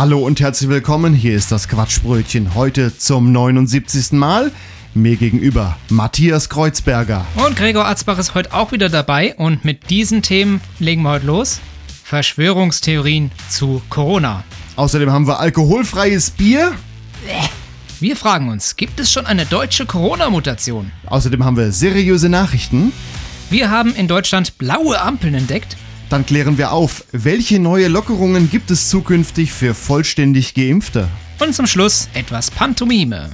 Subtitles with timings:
[0.00, 1.12] Hallo und herzlich willkommen.
[1.12, 2.54] Hier ist das Quatschbrötchen.
[2.54, 4.12] Heute zum 79.
[4.12, 4.50] Mal.
[4.94, 7.26] Mir gegenüber Matthias Kreuzberger.
[7.34, 11.26] Und Gregor Atzbach ist heute auch wieder dabei und mit diesen Themen legen wir heute
[11.26, 11.60] los.
[12.02, 14.42] Verschwörungstheorien zu Corona.
[14.76, 16.72] Außerdem haben wir alkoholfreies Bier.
[18.00, 20.92] Wir fragen uns, gibt es schon eine deutsche Corona-Mutation?
[21.04, 22.94] Außerdem haben wir seriöse Nachrichten.
[23.50, 25.76] Wir haben in Deutschland blaue Ampeln entdeckt.
[26.10, 31.08] Dann klären wir auf, welche neue Lockerungen gibt es zukünftig für vollständig Geimpfte.
[31.38, 33.30] Und zum Schluss etwas Pantomime.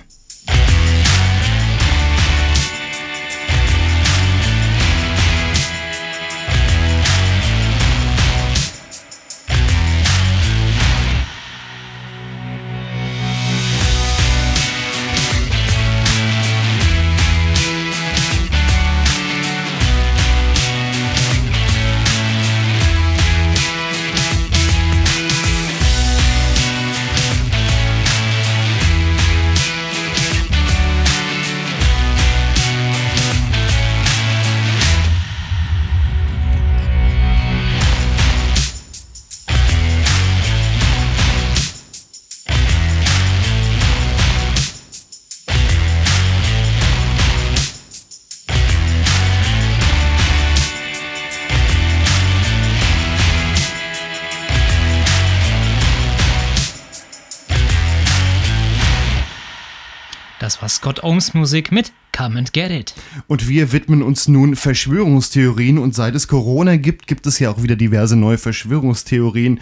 [60.56, 62.94] Das war Scott Ohms Musik mit Come and Get It.
[63.26, 67.62] Und wir widmen uns nun Verschwörungstheorien und seit es Corona gibt, gibt es ja auch
[67.62, 69.60] wieder diverse neue Verschwörungstheorien.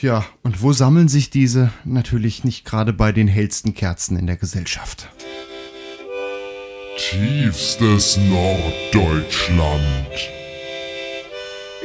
[0.00, 1.70] Ja, und wo sammeln sich diese?
[1.84, 5.08] Natürlich nicht gerade bei den hellsten Kerzen in der Gesellschaft.
[6.98, 9.86] Tiefstes Norddeutschland.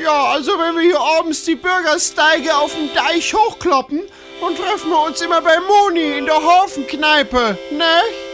[0.04, 4.02] Ja, also wenn wir hier abends die Bürgersteige auf dem Deich hochkloppen,
[4.42, 8.29] dann treffen wir uns immer bei Moni in der Hafenkneipe, ne?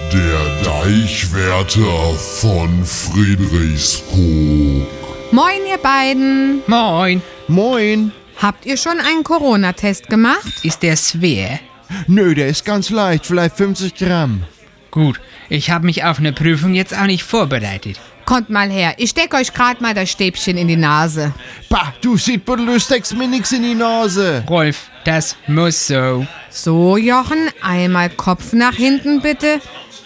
[0.00, 4.86] Der Deichwärter von Friedrichskoog.
[5.32, 6.62] Moin, ihr beiden.
[6.66, 7.20] Moin.
[7.48, 8.12] Moin!
[8.40, 10.52] Habt ihr schon einen Corona-Test gemacht?
[10.62, 11.58] Ist der schwer?
[12.06, 14.44] Nö, der ist ganz leicht, vielleicht 50 Gramm.
[14.90, 15.20] Gut,
[15.50, 18.00] ich habe mich auf eine Prüfung jetzt auch nicht vorbereitet.
[18.24, 21.32] Kommt mal her, ich steck euch grad mal das Stäbchen in die Nase.
[21.68, 24.44] Bah, du Siedbuddel, du steckst mir nix in die Nase.
[24.48, 26.26] Rolf, das muss so.
[26.50, 29.60] So, Jochen, einmal Kopf nach hinten bitte.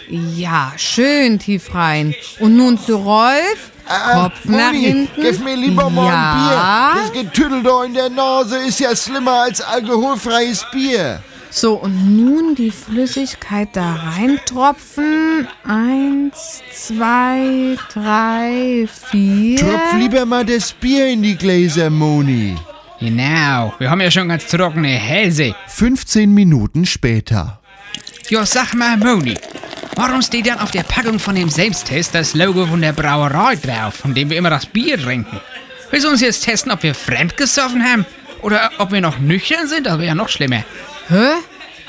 [0.09, 2.13] Ja, schön tief rein.
[2.39, 3.71] Und nun zu Rolf.
[3.85, 5.21] Kopf nach Moni, hinten.
[5.21, 6.93] gib mir lieber mal ja.
[6.93, 7.01] ein Bier.
[7.01, 11.21] Das Getüdel da in der Nase ist ja schlimmer als alkoholfreies Bier.
[11.49, 15.47] So, und nun die Flüssigkeit da reintropfen.
[15.63, 19.59] Eins, zwei, drei, vier.
[19.59, 22.55] Tropf lieber mal das Bier in die Gläser, Moni.
[22.99, 25.53] Genau, wir haben ja schon ganz trockene Hälse.
[25.67, 27.59] 15 Minuten später.
[28.29, 29.35] Jo, sag mal, Moni,
[29.95, 33.95] warum steht dann auf der Packung von dem Selbsttest das Logo von der Brauerei drauf,
[33.95, 35.39] von dem wir immer das Bier trinken?
[35.91, 38.05] Willst du uns jetzt testen, ob wir fremdgesoffen haben?
[38.41, 39.87] Oder ob wir noch nüchtern sind?
[39.87, 40.63] Das wäre ja noch schlimmer.
[41.09, 41.33] Hä?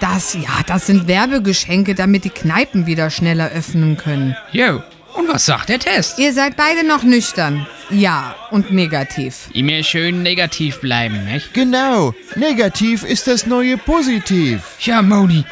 [0.01, 4.37] Das, ja, das sind Werbegeschenke, damit die Kneipen wieder schneller öffnen können.
[4.53, 4.83] Jo,
[5.15, 6.19] und was sagt der Test?
[6.19, 7.67] Ihr seid beide noch nüchtern.
[7.91, 9.49] Ja, und negativ.
[9.53, 11.55] Immer schön negativ bleiben, nicht?
[11.55, 14.63] Genau, negativ ist das neue Positiv.
[14.81, 15.45] Ja, Moni,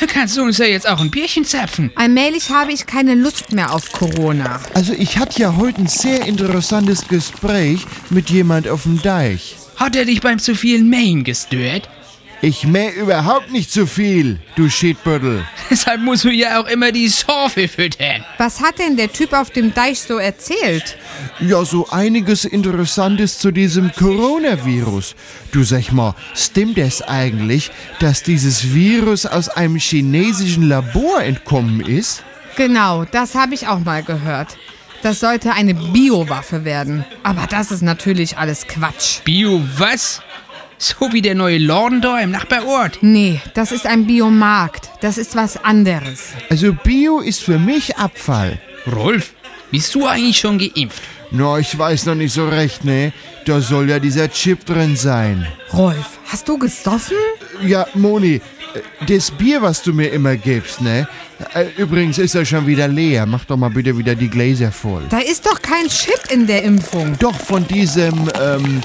[0.00, 1.92] da kannst du uns ja jetzt auch ein Bierchen zapfen.
[1.94, 4.60] Allmählich habe ich keine Lust mehr auf Corona.
[4.74, 9.56] Also ich hatte ja heute ein sehr interessantes Gespräch mit jemand auf dem Deich.
[9.76, 11.88] Hat er dich beim zu vielen Mähen gestört?
[12.42, 15.44] Ich mäh überhaupt nicht zu viel, du Schiedbüttel.
[15.70, 18.24] Deshalb musst du ja auch immer die Sorfe füttern.
[18.38, 20.96] Was hat denn der Typ auf dem Deich so erzählt?
[21.38, 25.16] Ja, so einiges Interessantes zu diesem Coronavirus.
[25.52, 32.22] Du sag mal, stimmt es eigentlich, dass dieses Virus aus einem chinesischen Labor entkommen ist?
[32.56, 34.56] Genau, das habe ich auch mal gehört.
[35.02, 37.04] Das sollte eine Biowaffe werden.
[37.22, 39.20] Aber das ist natürlich alles Quatsch.
[39.24, 40.22] Bio was?
[40.82, 43.00] So wie der neue Lorden da im Nachbarort.
[43.02, 44.88] Nee, das ist ein Biomarkt.
[45.02, 46.28] Das ist was anderes.
[46.48, 48.58] Also Bio ist für mich Abfall.
[48.90, 49.34] Rolf,
[49.70, 51.02] bist du eigentlich schon geimpft?
[51.32, 53.12] Na, ich weiß noch nicht so recht, ne?
[53.44, 55.46] Da soll ja dieser Chip drin sein.
[55.74, 57.18] Rolf, hast du gesoffen?
[57.62, 58.40] Ja, Moni,
[59.06, 61.08] das Bier, was du mir immer gibst, ne?
[61.54, 63.26] Äh, Übrigens ist er schon wieder leer.
[63.26, 65.04] Mach doch mal bitte wieder die Gläser voll.
[65.08, 67.16] Da ist doch kein Chip in der Impfung.
[67.18, 68.80] Doch von diesem, ähm,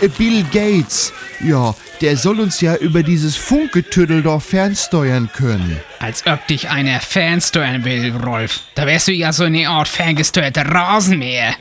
[0.00, 1.12] äh, Bill Gates.
[1.40, 5.80] Ja, der soll uns ja über dieses Funkgetüdel doch fernsteuern können.
[6.00, 8.60] Als ob dich einer fernsteuern will, Rolf.
[8.74, 11.54] Da wärst du ja so eine Art ferngesteuerter Rasenmäher.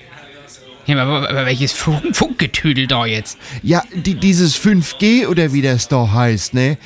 [0.86, 3.38] Ja, aber, aber welches Funk Funkgetüdel da jetzt?
[3.62, 6.78] Ja, die, dieses 5G oder wie das da heißt, ne?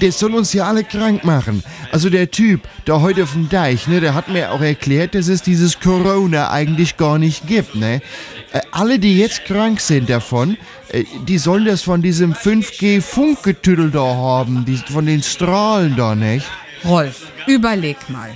[0.00, 1.62] Das soll uns ja alle krank machen.
[1.90, 5.28] Also der Typ, da heute auf dem Deich, ne, der hat mir auch erklärt, dass
[5.28, 8.00] es dieses Corona eigentlich gar nicht gibt, ne?
[8.52, 10.56] Äh, alle, die jetzt krank sind davon,
[10.88, 16.46] äh, die sollen das von diesem 5G-Funkgetüdel da haben, die, von den Strahlen da, nicht?
[16.84, 18.30] Rolf, überleg mal.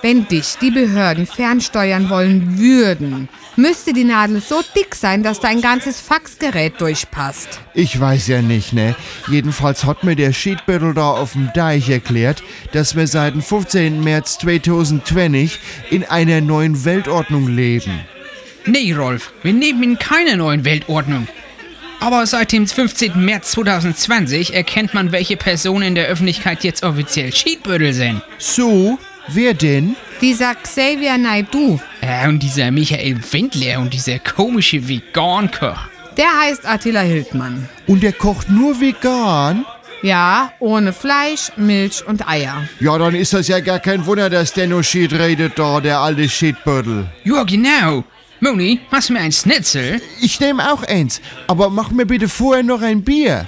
[0.00, 5.60] Wenn dich die Behörden fernsteuern wollen würden, müsste die Nadel so dick sein, dass dein
[5.60, 7.60] ganzes Faxgerät durchpasst.
[7.74, 8.94] Ich weiß ja nicht, ne?
[9.28, 14.04] Jedenfalls hat mir der Schiedbüttel da auf dem Deich erklärt, dass wir seit dem 15.
[14.04, 15.58] März 2020
[15.90, 17.98] in einer neuen Weltordnung leben.
[18.66, 21.26] Nee, Rolf, wir leben in keiner neuen Weltordnung.
[22.00, 23.24] Aber seit dem 15.
[23.24, 28.22] März 2020 erkennt man, welche Personen in der Öffentlichkeit jetzt offiziell Cheatbüttel sind.
[28.38, 28.98] So,
[29.32, 29.96] wer denn?
[30.20, 35.78] Dieser Xavier Naidu, Äh, und dieser Michael Wendler und dieser komische Vegan-Koch.
[36.16, 37.68] der heißt Attila Hildmann.
[37.86, 39.64] Und der kocht nur vegan?
[40.02, 42.62] Ja, ohne Fleisch, Milch und Eier.
[42.80, 45.98] Ja, dann ist das ja gar kein Wunder, dass der nur Schied redet da, der
[46.00, 47.06] alte Schiedbüttel.
[47.24, 48.04] Ja, genau.
[48.40, 50.00] Moni, machst du mir ein Schnitzel?
[50.20, 53.46] Ich nehme auch eins, aber mach mir bitte vorher noch ein Bier.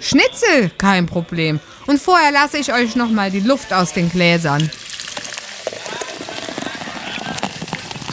[0.00, 1.60] Schnitzel, kein Problem.
[1.86, 4.70] Und vorher lasse ich euch noch mal die Luft aus den Gläsern.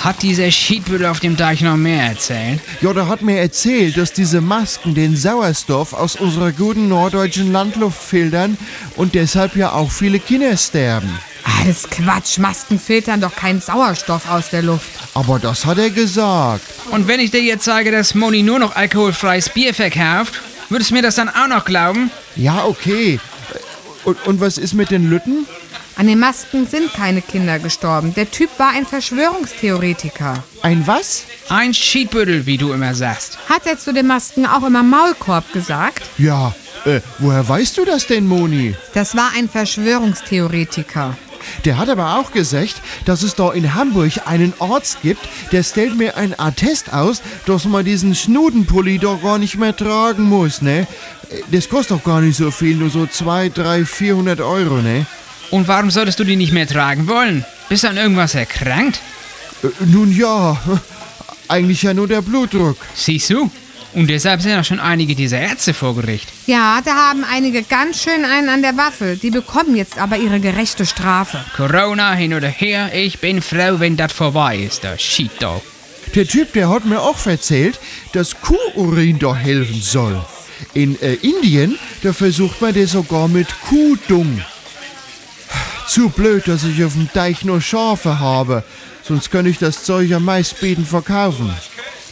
[0.07, 2.61] Hat dieser Schiedbüttel auf dem Deich noch mehr erzählt?
[2.79, 8.01] Ja, der hat mir erzählt, dass diese Masken den Sauerstoff aus unserer guten norddeutschen Landluft
[8.01, 8.57] filtern
[8.95, 11.09] und deshalb ja auch viele Kinder sterben.
[11.59, 14.87] Alles Quatsch, Masken filtern doch keinen Sauerstoff aus der Luft.
[15.13, 16.63] Aber das hat er gesagt.
[16.91, 20.95] Und wenn ich dir jetzt sage, dass Moni nur noch alkoholfreies Bier verkauft, würdest du
[20.95, 22.11] mir das dann auch noch glauben?
[22.37, 23.19] Ja, okay.
[24.05, 25.45] Und, und was ist mit den Lütten?
[25.97, 28.13] An den Masken sind keine Kinder gestorben.
[28.13, 30.43] Der Typ war ein Verschwörungstheoretiker.
[30.61, 31.23] Ein was?
[31.49, 33.39] Ein Schiedbüttel, wie du immer sagst.
[33.49, 36.03] Hat er zu den Masken auch immer Maulkorb gesagt?
[36.19, 36.53] Ja,
[36.85, 38.75] äh, woher weißt du das denn, Moni?
[38.93, 41.17] Das war ein Verschwörungstheoretiker.
[41.65, 45.21] Der hat aber auch gesagt, dass es da in Hamburg einen Arzt gibt,
[45.51, 50.23] der stellt mir ein Attest aus, dass man diesen Schnudenpulli doch gar nicht mehr tragen
[50.23, 50.85] muss, ne?
[51.51, 55.05] Das kostet doch gar nicht so viel, nur so 2, 3, 400 Euro, ne?
[55.51, 57.45] Und warum solltest du die nicht mehr tragen wollen?
[57.69, 58.99] Bist du an irgendwas erkrankt?
[59.63, 60.57] Äh, nun ja,
[61.47, 62.77] eigentlich ja nur der Blutdruck.
[62.95, 63.49] Siehst du?
[63.93, 66.27] Und deshalb sind auch schon einige dieser Ärzte vor Gericht.
[66.45, 69.17] Ja, da haben einige ganz schön einen an der Waffel.
[69.17, 71.43] Die bekommen jetzt aber ihre gerechte Strafe.
[71.55, 75.63] Corona hin oder her, ich bin froh, wenn das vorbei ist, der Sheepdog.
[76.15, 77.79] Der Typ, der hat mir auch erzählt,
[78.13, 80.23] dass Kuhurin da helfen soll.
[80.73, 84.41] In äh, Indien, da versucht man das sogar mit Kuhdung.
[85.87, 88.63] Zu blöd, dass ich auf dem Deich nur Schafe habe.
[89.03, 91.51] Sonst könnte ich das Zeug am meistbieten verkaufen.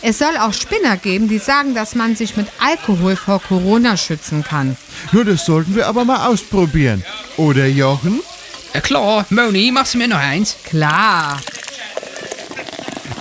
[0.01, 4.44] Es soll auch Spinner geben, die sagen, dass man sich mit Alkohol vor Corona schützen
[4.44, 4.77] kann.
[5.12, 7.03] Nur das sollten wir aber mal ausprobieren.
[7.38, 8.22] Oder Jochen?
[8.74, 10.55] Ja klar, Moni, machst du mir noch eins?
[10.63, 11.41] Klar.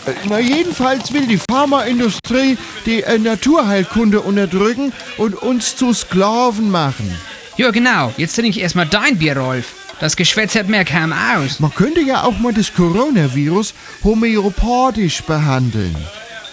[0.06, 7.16] Äh, Na jedenfalls will die Pharmaindustrie die äh, Naturheilkunde unterdrücken und uns zu Sklaven machen.
[7.56, 9.66] Ja genau, jetzt trinke ich erstmal dein Bier, Rolf.
[10.04, 11.60] Das Geschwätz hat mehr kaum aus.
[11.60, 13.72] Man könnte ja auch mal das Coronavirus
[14.04, 15.96] homöopathisch behandeln.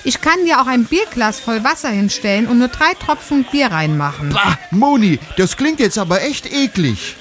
[0.06, 4.30] Ich kann dir auch ein Bierglas voll Wasser hinstellen und nur drei Tropfen Bier reinmachen.
[4.30, 7.18] Bah, Moni, das klingt jetzt aber echt eklig.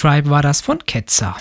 [0.03, 1.37] Tribe war das von Ketzer.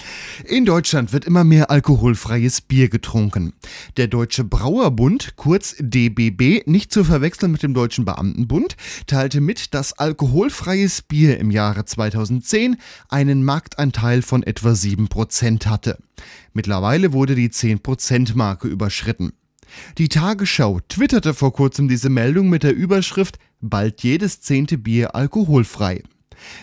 [0.45, 3.53] In Deutschland wird immer mehr alkoholfreies Bier getrunken.
[3.97, 8.77] Der Deutsche Brauerbund, kurz DBB, nicht zu verwechseln mit dem Deutschen Beamtenbund,
[9.07, 12.77] teilte mit, dass alkoholfreies Bier im Jahre 2010
[13.09, 15.97] einen Marktanteil von etwa 7% hatte.
[16.53, 19.33] Mittlerweile wurde die 10%-Marke überschritten.
[19.97, 26.03] Die Tagesschau twitterte vor kurzem diese Meldung mit der Überschrift Bald jedes zehnte Bier alkoholfrei.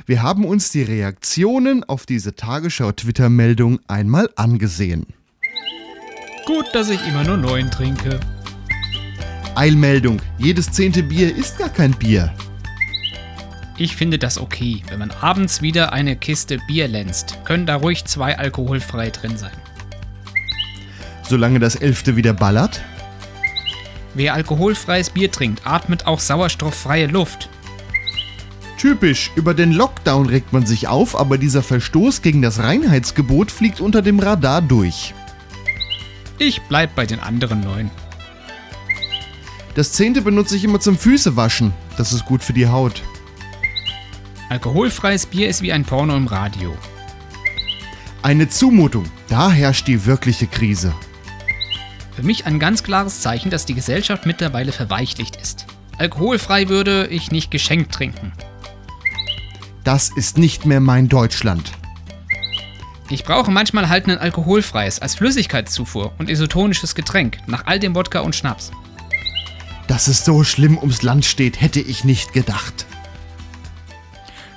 [0.06, 5.06] Wir haben uns die Reaktionen auf diese Tagesschau-Twitter-Meldung einmal angesehen.
[6.46, 8.18] Gut, dass ich immer nur neun trinke.
[9.54, 12.32] Eilmeldung: Jedes zehnte Bier ist gar kein Bier.
[13.76, 14.82] Ich finde das okay.
[14.88, 19.56] Wenn man abends wieder eine Kiste Bier länzt, können da ruhig zwei alkoholfrei drin sein.
[21.22, 22.80] Solange das elfte wieder ballert.
[24.14, 27.48] Wer alkoholfreies Bier trinkt, atmet auch sauerstofffreie Luft.
[28.78, 33.80] Typisch, über den Lockdown regt man sich auf, aber dieser Verstoß gegen das Reinheitsgebot fliegt
[33.80, 35.14] unter dem Radar durch.
[36.38, 37.90] Ich bleib bei den anderen neun.
[39.74, 41.72] Das zehnte benutze ich immer zum Füßewaschen.
[41.96, 43.02] Das ist gut für die Haut.
[44.48, 46.76] Alkoholfreies Bier ist wie ein Porno im Radio.
[48.22, 49.04] Eine Zumutung.
[49.28, 50.94] Da herrscht die wirkliche Krise.
[52.14, 55.66] Für mich ein ganz klares Zeichen, dass die Gesellschaft mittlerweile verweichlicht ist.
[55.98, 58.32] Alkoholfrei würde ich nicht geschenkt trinken.
[59.88, 61.72] Das ist nicht mehr mein Deutschland.
[63.08, 68.20] Ich brauche manchmal halt ein alkoholfreies als Flüssigkeitszufuhr und isotonisches Getränk nach all dem Wodka
[68.20, 68.70] und Schnaps.
[69.86, 72.84] Dass es so schlimm ums Land steht, hätte ich nicht gedacht.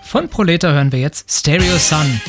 [0.04, 2.20] Von Proleta hören wir jetzt Stereo Sun.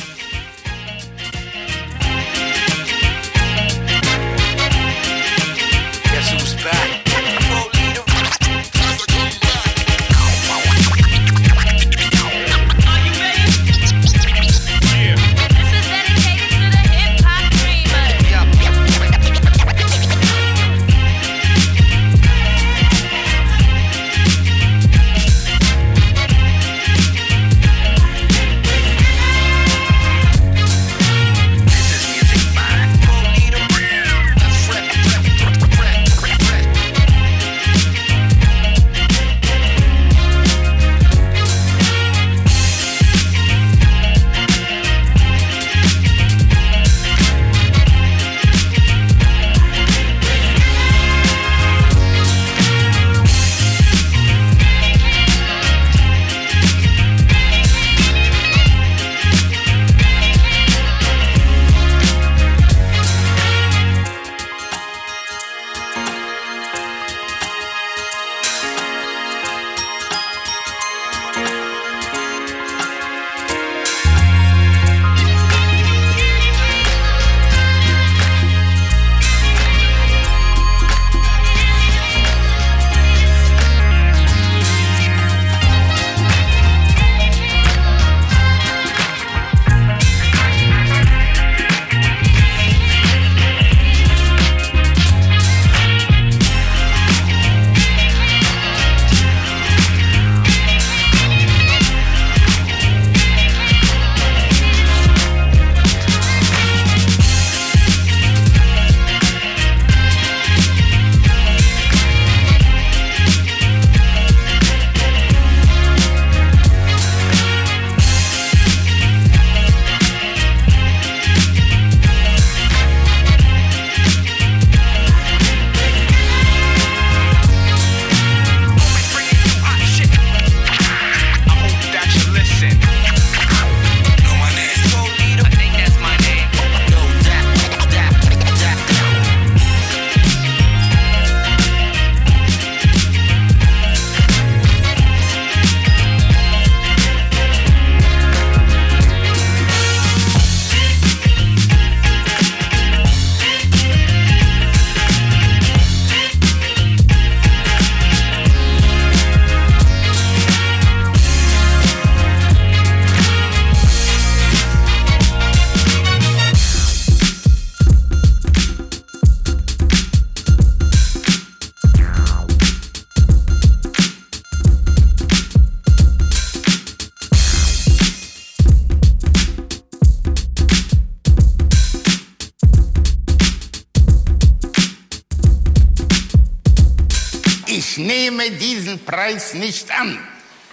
[189.13, 190.17] Preis nicht an.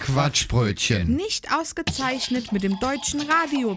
[0.01, 1.15] Quatschbrötchen.
[1.15, 3.77] Nicht ausgezeichnet mit dem deutschen Radio.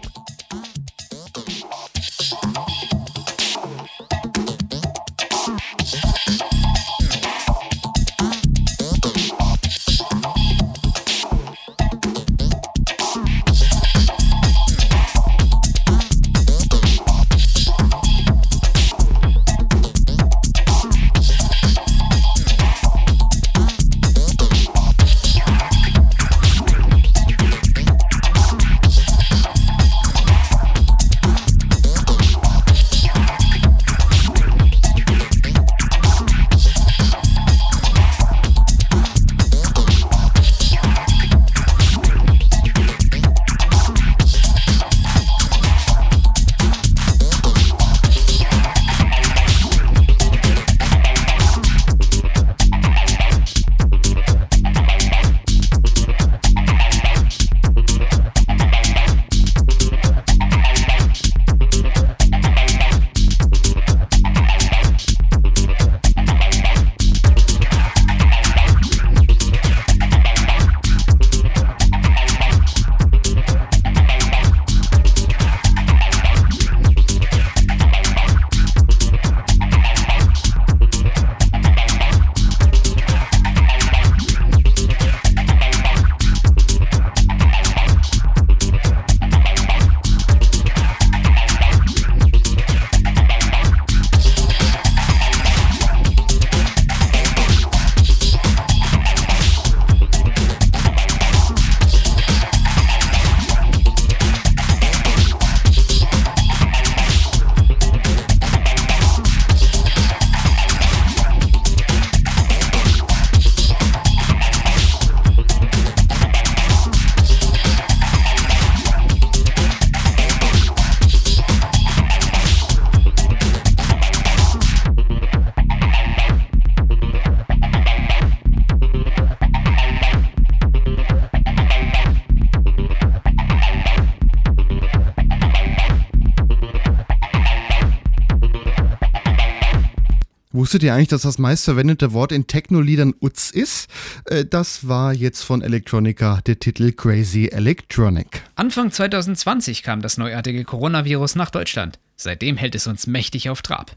[140.74, 143.88] Wusstet ihr eigentlich, dass das meistverwendete Wort in Techno-Liedern Utz ist?
[144.24, 148.42] Äh, Das war jetzt von Electronica der Titel Crazy Electronic.
[148.56, 152.00] Anfang 2020 kam das neuartige Coronavirus nach Deutschland.
[152.16, 153.94] Seitdem hält es uns mächtig auf Trab.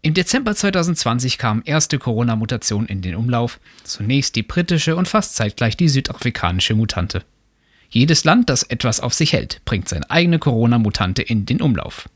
[0.00, 3.60] Im Dezember 2020 kamen erste Corona-Mutationen in den Umlauf.
[3.84, 7.22] Zunächst die britische und fast zeitgleich die südafrikanische Mutante.
[7.90, 12.08] Jedes Land, das etwas auf sich hält, bringt seine eigene Corona-Mutante in den Umlauf.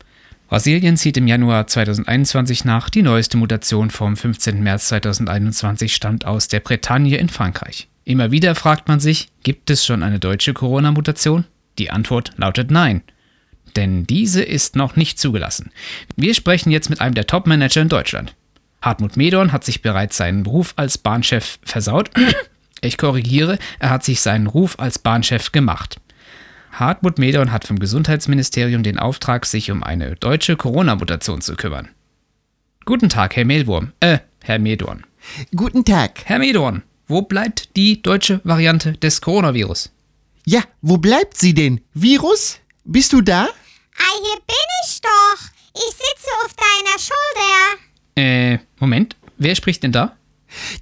[0.47, 2.89] Brasilien zieht im Januar 2021 nach.
[2.89, 4.63] Die neueste Mutation vom 15.
[4.63, 7.89] März 2021 stammt aus der Bretagne in Frankreich.
[8.05, 11.43] Immer wieder fragt man sich, gibt es schon eine deutsche Corona-Mutation?
[11.77, 13.01] Die Antwort lautet nein.
[13.75, 15.71] Denn diese ist noch nicht zugelassen.
[16.15, 18.33] Wir sprechen jetzt mit einem der Top-Manager in Deutschland.
[18.81, 22.09] Hartmut Medorn hat sich bereits seinen Beruf als Bahnchef versaut.
[22.79, 25.99] Ich korrigiere, er hat sich seinen Ruf als Bahnchef gemacht.
[26.79, 31.89] Hartmut Medorn hat vom Gesundheitsministerium den Auftrag, sich um eine deutsche Corona-Mutation zu kümmern.
[32.85, 33.93] Guten Tag, Herr Mehlwurm.
[33.99, 35.03] Äh, Herr Medorn.
[35.55, 36.21] Guten Tag.
[36.25, 39.91] Herr Medorn, wo bleibt die deutsche Variante des Coronavirus?
[40.45, 41.81] Ja, wo bleibt sie denn?
[41.95, 42.59] Virus?
[42.83, 43.45] Bist du da?
[43.45, 45.49] Ah, hier bin ich doch.
[45.73, 47.81] Ich sitze auf deiner Schulter.
[48.15, 50.15] Äh, Moment, wer spricht denn da?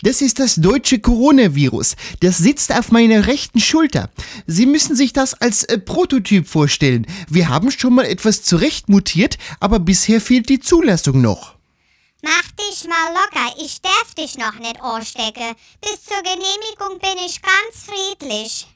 [0.04, 1.96] Das ist das deutsche Coronavirus.
[2.22, 4.10] Das sitzt auf meiner rechten Schulter.
[4.48, 7.06] Sie müssen sich das als äh, Prototyp vorstellen.
[7.30, 11.56] Wir haben schon mal etwas zurechtmutiert, aber bisher fehlt die Zulassung noch.
[12.22, 13.56] Mach dich mal locker.
[13.64, 15.54] Ich darf dich noch nicht anstecken.
[15.82, 18.68] Bis zur Genehmigung bin ich ganz friedlich.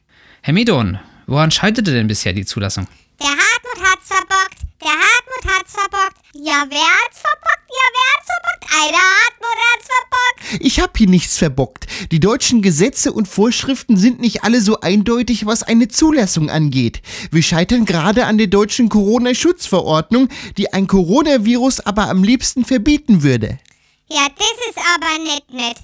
[0.42, 2.86] Herr Medorn, woran scheiterte denn bisher die Zulassung?
[3.20, 4.58] Der Hartmut hat's verbockt.
[4.82, 6.16] Der Hartmut hat's verbockt.
[6.32, 7.68] Ja, wer hat's verbockt?
[7.68, 8.64] Ja, wer hat's verbockt?
[8.72, 10.64] Ei, der Hartmut hat's verbockt.
[10.64, 11.86] Ich hab hier nichts verbockt.
[12.10, 17.02] Die deutschen Gesetze und Vorschriften sind nicht alle so eindeutig, was eine Zulassung angeht.
[17.30, 23.58] Wir scheitern gerade an der deutschen Corona-Schutzverordnung, die ein Coronavirus aber am liebsten verbieten würde.
[24.08, 25.76] Ja, das ist aber nicht nett.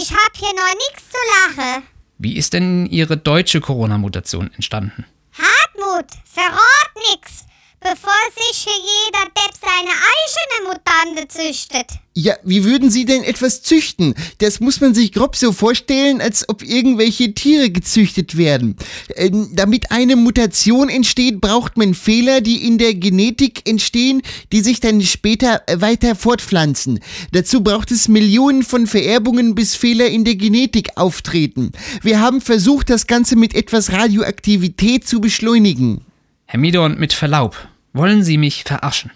[0.00, 1.84] Ich hab hier noch nichts zu lachen.
[2.18, 5.06] Wie ist denn Ihre deutsche Corona-Mutation entstanden?
[5.32, 7.44] Hartmut, verrat nix.
[7.82, 11.86] Bevor sich hier jeder Depp seine eigene Mutante züchtet.
[12.14, 14.14] Ja, wie würden Sie denn etwas züchten?
[14.38, 18.76] Das muss man sich grob so vorstellen, als ob irgendwelche Tiere gezüchtet werden.
[19.16, 24.80] Ähm, damit eine Mutation entsteht, braucht man Fehler, die in der Genetik entstehen, die sich
[24.80, 27.00] dann später weiter fortpflanzen.
[27.32, 31.72] Dazu braucht es Millionen von Vererbungen, bis Fehler in der Genetik auftreten.
[32.02, 36.04] Wir haben versucht, das Ganze mit etwas Radioaktivität zu beschleunigen.
[36.44, 37.56] Herr Midon, mit Verlaub,
[37.92, 39.10] wollen Sie mich verarschen?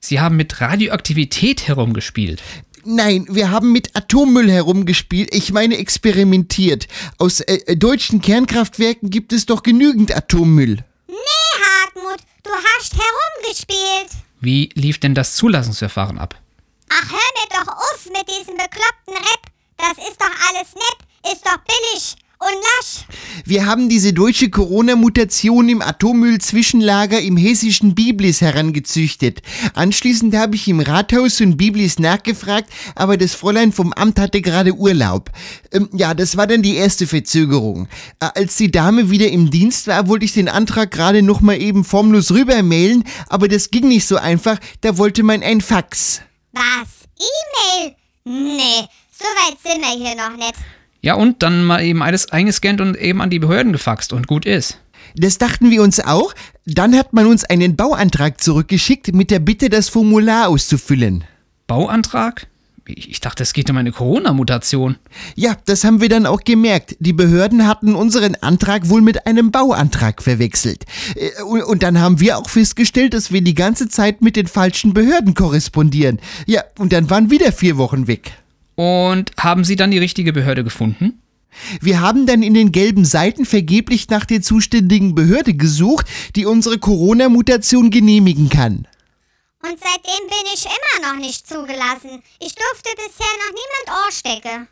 [0.00, 2.42] Sie haben mit Radioaktivität herumgespielt.
[2.84, 6.86] Nein, wir haben mit Atommüll herumgespielt, ich meine experimentiert.
[7.16, 10.84] Aus äh, äh, deutschen Kernkraftwerken gibt es doch genügend Atommüll.
[11.08, 11.14] Nee,
[11.62, 14.10] Hartmut, du hast herumgespielt.
[14.40, 16.38] Wie lief denn das Zulassungsverfahren ab?
[16.90, 19.40] Ach, hör mir doch auf mit diesem bekloppten Rap.
[19.78, 23.06] Das ist doch alles nett, ist doch billig und lasch.
[23.46, 29.40] Wir haben diese deutsche Corona-Mutation im Atommüll-Zwischenlager im hessischen Biblis herangezüchtet.
[29.74, 34.74] Anschließend habe ich im Rathaus und Biblis nachgefragt, aber das Fräulein vom Amt hatte gerade
[34.74, 35.30] Urlaub.
[35.72, 37.88] Ähm, ja, das war dann die erste Verzögerung.
[38.20, 41.60] Äh, als die Dame wieder im Dienst war, wollte ich den Antrag gerade noch mal
[41.60, 46.20] eben formlos rübermailen, aber das ging nicht so einfach, da wollte man ein Fax.
[46.52, 46.88] Was?
[47.18, 47.94] E-Mail?
[48.24, 48.86] Nee,
[49.18, 50.54] so weit sind wir hier noch nicht.
[51.04, 54.46] Ja, und dann mal eben alles eingescannt und eben an die Behörden gefaxt und gut
[54.46, 54.80] ist.
[55.14, 56.32] Das dachten wir uns auch.
[56.64, 61.24] Dann hat man uns einen Bauantrag zurückgeschickt mit der Bitte, das Formular auszufüllen.
[61.66, 62.46] Bauantrag?
[62.86, 64.96] Ich dachte, es geht um eine Corona-Mutation.
[65.34, 66.96] Ja, das haben wir dann auch gemerkt.
[67.00, 70.86] Die Behörden hatten unseren Antrag wohl mit einem Bauantrag verwechselt.
[71.16, 74.94] Äh, und dann haben wir auch festgestellt, dass wir die ganze Zeit mit den falschen
[74.94, 76.18] Behörden korrespondieren.
[76.46, 78.32] Ja, und dann waren wieder vier Wochen weg.
[78.74, 81.20] Und haben Sie dann die richtige Behörde gefunden?
[81.80, 86.78] Wir haben dann in den gelben Seiten vergeblich nach der zuständigen Behörde gesucht, die unsere
[86.78, 88.88] Corona-Mutation genehmigen kann.
[89.62, 92.22] Und seitdem bin ich immer noch nicht zugelassen.
[92.40, 94.66] Ich durfte bisher noch niemand Ohrstecke.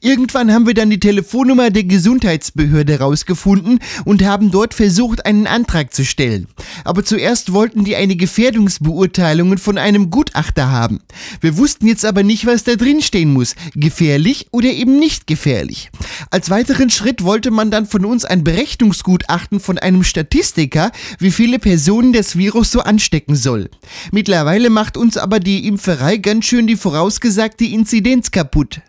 [0.00, 5.94] Irgendwann haben wir dann die Telefonnummer der Gesundheitsbehörde rausgefunden und haben dort versucht, einen Antrag
[5.94, 6.46] zu stellen.
[6.84, 11.00] Aber zuerst wollten die eine Gefährdungsbeurteilung von einem Gutachter haben.
[11.40, 13.54] Wir wussten jetzt aber nicht, was da drin stehen muss.
[13.74, 15.90] Gefährlich oder eben nicht gefährlich.
[16.30, 21.58] Als weiteren Schritt wollte man dann von uns ein Berechnungsgutachten von einem Statistiker, wie viele
[21.58, 23.70] Personen das Virus so anstecken soll.
[24.12, 28.80] Mittlerweile macht uns aber die Impferei ganz schön die vorausgesagte Inzidenz kaputt.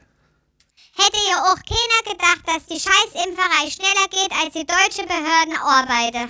[0.98, 6.30] Hätte ja auch keiner gedacht, dass die Scheißimpferei schneller geht als die deutsche Behördenarbeit.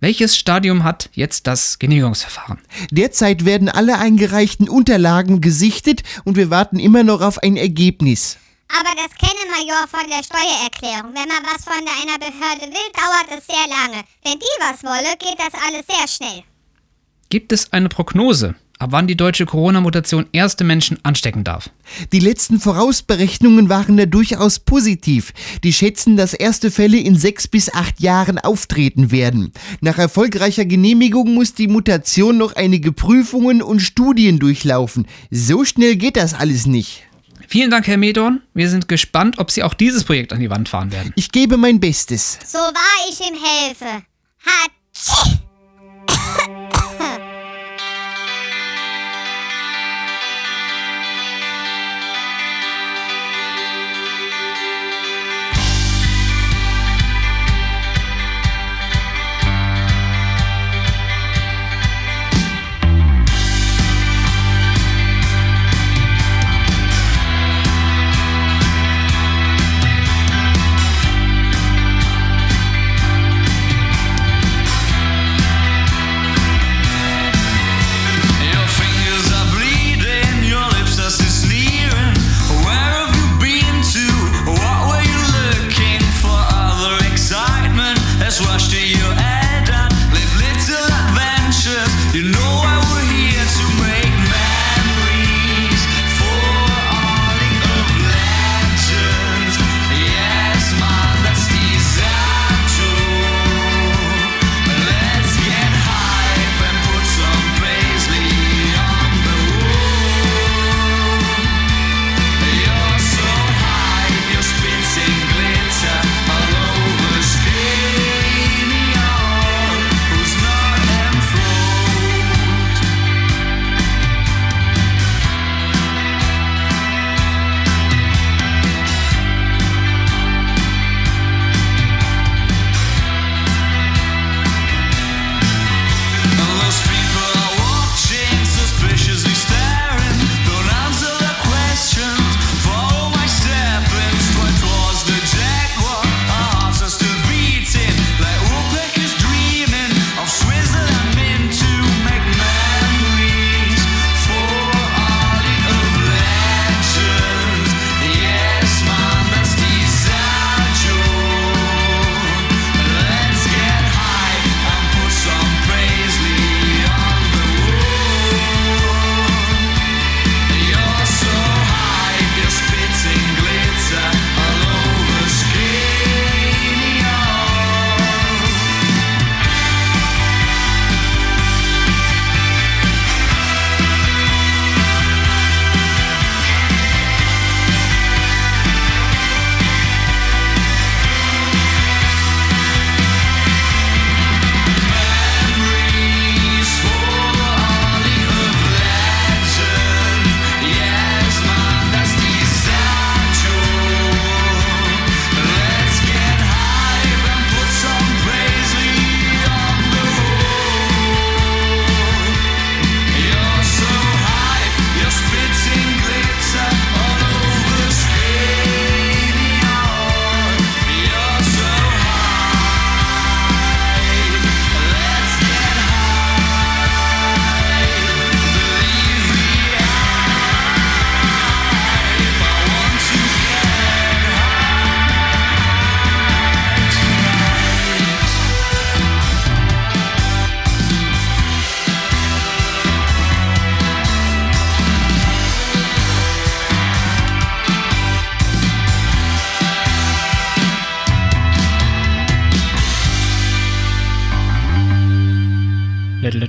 [0.00, 2.60] Welches Stadium hat jetzt das Genehmigungsverfahren?
[2.90, 8.36] Derzeit werden alle eingereichten Unterlagen gesichtet und wir warten immer noch auf ein Ergebnis.
[8.68, 11.14] Aber das kennen wir ja von der Steuererklärung.
[11.14, 14.04] Wenn man was von einer Behörde will, dauert es sehr lange.
[14.22, 16.44] Wenn die was wolle, geht das alles sehr schnell.
[17.30, 21.70] Gibt es eine Prognose, ab wann die deutsche Corona-Mutation erste Menschen anstecken darf?
[22.12, 25.32] Die letzten Vorausberechnungen waren da durchaus positiv.
[25.64, 29.52] Die schätzen, dass erste Fälle in sechs bis acht Jahren auftreten werden.
[29.80, 35.06] Nach erfolgreicher Genehmigung muss die Mutation noch einige Prüfungen und Studien durchlaufen.
[35.30, 37.04] So schnell geht das alles nicht.
[37.48, 38.42] Vielen Dank, Herr Medorn.
[38.52, 41.12] Wir sind gespannt, ob Sie auch dieses Projekt an die Wand fahren werden.
[41.16, 42.38] Ich gebe mein Bestes.
[42.44, 44.04] So wahr ich ihm helfe.
[44.44, 45.38] Hatschi!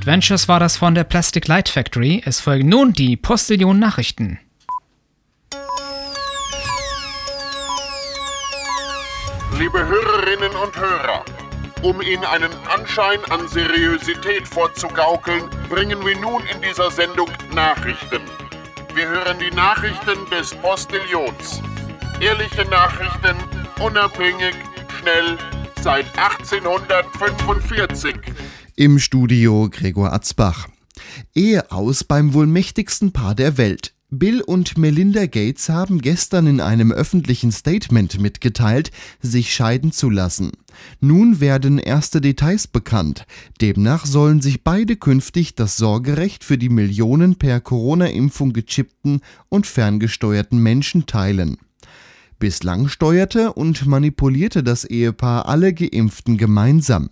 [0.09, 2.23] Adventures war das von der Plastic Light Factory.
[2.25, 4.39] Es folgen nun die Postillion Nachrichten.
[9.59, 11.23] Liebe Hörerinnen und Hörer,
[11.83, 18.23] um Ihnen einen Anschein an Seriosität vorzugaukeln, bringen wir nun in dieser Sendung Nachrichten.
[18.95, 21.61] Wir hören die Nachrichten des Postillions.
[22.19, 23.35] Ehrliche Nachrichten,
[23.79, 24.55] unabhängig,
[24.99, 25.37] schnell,
[25.83, 28.15] seit 1845.
[28.79, 30.69] Im Studio Gregor Atzbach.
[31.35, 33.93] Ehe aus beim wohl mächtigsten Paar der Welt.
[34.09, 40.51] Bill und Melinda Gates haben gestern in einem öffentlichen Statement mitgeteilt, sich scheiden zu lassen.
[41.01, 43.25] Nun werden erste Details bekannt.
[43.59, 50.57] Demnach sollen sich beide künftig das Sorgerecht für die Millionen per Corona-Impfung gechippten und ferngesteuerten
[50.57, 51.57] Menschen teilen.
[52.39, 57.09] Bislang steuerte und manipulierte das Ehepaar alle Geimpften gemeinsam.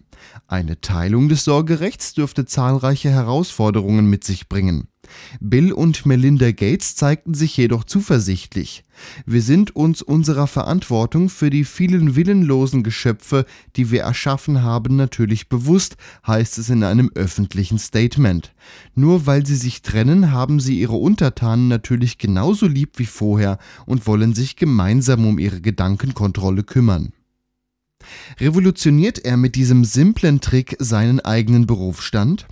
[0.47, 4.87] Eine Teilung des Sorgerechts dürfte zahlreiche Herausforderungen mit sich bringen.
[5.39, 8.83] Bill und Melinda Gates zeigten sich jedoch zuversichtlich.
[9.25, 15.49] Wir sind uns unserer Verantwortung für die vielen willenlosen Geschöpfe, die wir erschaffen haben, natürlich
[15.49, 18.53] bewusst, heißt es in einem öffentlichen Statement.
[18.95, 24.07] Nur weil sie sich trennen, haben sie ihre Untertanen natürlich genauso lieb wie vorher und
[24.07, 27.13] wollen sich gemeinsam um ihre Gedankenkontrolle kümmern.
[28.39, 32.47] Revolutioniert er mit diesem simplen Trick seinen eigenen Berufsstand?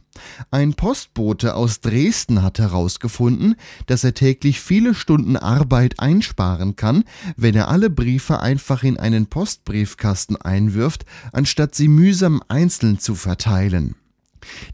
[0.52, 7.04] Ein Postbote aus Dresden hat herausgefunden, dass er täglich viele Stunden Arbeit einsparen kann,
[7.36, 13.96] wenn er alle Briefe einfach in einen Postbriefkasten einwirft, anstatt sie mühsam einzeln zu verteilen.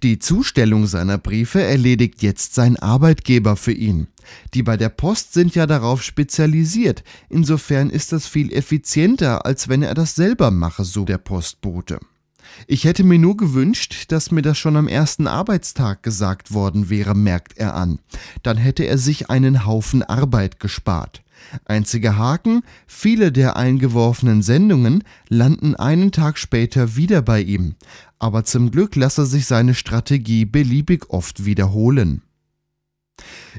[0.03, 4.07] Die Zustellung seiner Briefe erledigt jetzt sein Arbeitgeber für ihn.
[4.53, 9.84] Die bei der Post sind ja darauf spezialisiert, insofern ist das viel effizienter, als wenn
[9.84, 11.99] er das selber mache, so der Postbote.
[12.67, 17.15] Ich hätte mir nur gewünscht, dass mir das schon am ersten Arbeitstag gesagt worden wäre,
[17.15, 17.99] merkt er an.
[18.43, 21.23] Dann hätte er sich einen Haufen Arbeit gespart.
[21.65, 27.75] Einziger Haken, viele der eingeworfenen Sendungen landen einen Tag später wieder bei ihm.
[28.19, 32.21] Aber zum Glück lasse sich seine Strategie beliebig oft wiederholen.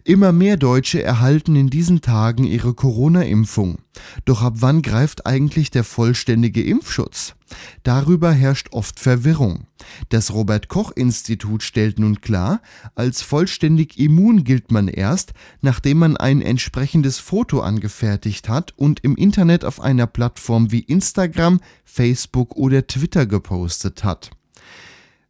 [0.04, 3.78] Immer mehr Deutsche erhalten in diesen Tagen ihre Corona-Impfung.
[4.24, 7.34] Doch ab wann greift eigentlich der vollständige Impfschutz?
[7.82, 9.66] Darüber herrscht oft Verwirrung.
[10.08, 12.60] Das Robert Koch Institut stellt nun klar,
[12.94, 19.16] als vollständig immun gilt man erst, nachdem man ein entsprechendes Foto angefertigt hat und im
[19.16, 24.30] Internet auf einer Plattform wie Instagram, Facebook oder Twitter gepostet hat.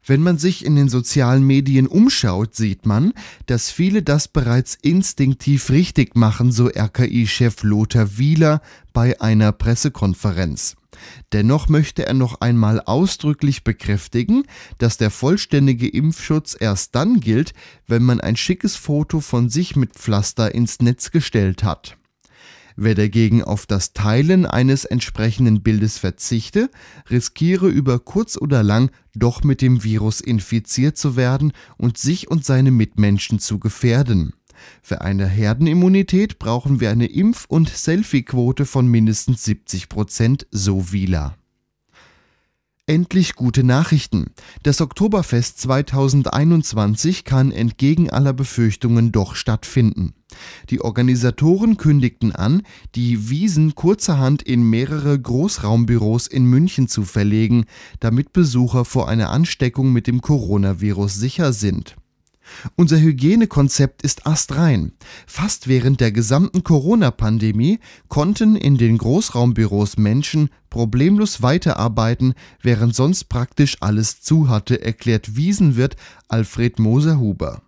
[0.04, 3.12] Wenn man sich in den sozialen Medien umschaut, sieht man,
[3.46, 8.62] dass viele das bereits instinktiv richtig machen, so RKI-Chef Lothar Wieler
[8.92, 10.74] bei einer Pressekonferenz.
[11.32, 14.44] Dennoch möchte er noch einmal ausdrücklich bekräftigen,
[14.78, 17.54] dass der vollständige Impfschutz erst dann gilt,
[17.86, 21.96] wenn man ein schickes Foto von sich mit Pflaster ins Netz gestellt hat.
[22.84, 26.68] Wer dagegen auf das Teilen eines entsprechenden Bildes verzichte,
[27.08, 32.44] riskiere über kurz oder lang doch mit dem Virus infiziert zu werden und sich und
[32.44, 34.32] seine Mitmenschen zu gefährden.
[34.82, 41.36] Für eine Herdenimmunität brauchen wir eine Impf- und Selfie-Quote von mindestens 70 Prozent, so Wieler.
[42.88, 44.32] Endlich gute Nachrichten.
[44.64, 50.14] Das Oktoberfest 2021 kann entgegen aller Befürchtungen doch stattfinden.
[50.68, 52.62] Die Organisatoren kündigten an,
[52.96, 57.66] die Wiesen kurzerhand in mehrere Großraumbüros in München zu verlegen,
[58.00, 61.94] damit Besucher vor einer Ansteckung mit dem Coronavirus sicher sind.
[62.76, 64.92] Unser Hygienekonzept ist astrein.
[65.26, 73.76] Fast während der gesamten Corona-Pandemie konnten in den Großraumbüros Menschen problemlos weiterarbeiten, während sonst praktisch
[73.80, 75.96] alles zu hatte, erklärt Wiesenwirt
[76.28, 77.62] Alfred Moser-Huber.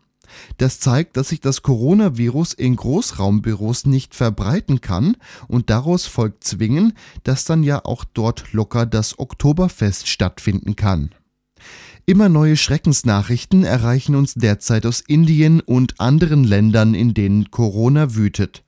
[0.56, 5.16] Das zeigt, dass sich das Coronavirus in Großraumbüros nicht verbreiten kann
[5.48, 11.10] und daraus folgt zwingen, dass dann ja auch dort locker das Oktoberfest stattfinden kann.
[12.06, 18.62] Immer neue Schreckensnachrichten erreichen uns derzeit aus Indien und anderen Ländern, in denen Corona wütet.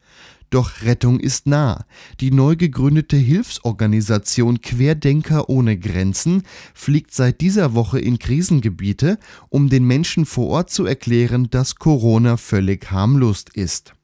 [0.49, 1.85] Doch Rettung ist nah.
[2.21, 9.19] Die neu gegründete Hilfsorganisation Querdenker ohne Grenzen fliegt seit dieser Woche in Krisengebiete,
[9.51, 13.96] um den Menschen vor Ort zu erklären, dass Corona völlig harmlos ist.